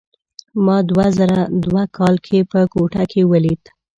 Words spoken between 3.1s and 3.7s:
کې ولید.